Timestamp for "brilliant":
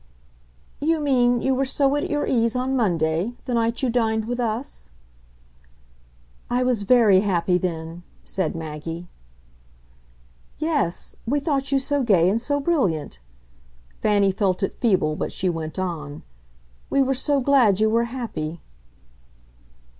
12.59-13.19